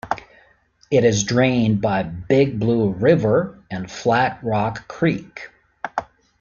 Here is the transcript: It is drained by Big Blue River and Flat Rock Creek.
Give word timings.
It 0.89 1.03
is 1.05 1.23
drained 1.25 1.79
by 1.79 2.01
Big 2.01 2.59
Blue 2.59 2.89
River 2.89 3.59
and 3.69 3.91
Flat 3.91 4.39
Rock 4.43 4.87
Creek. 4.87 5.49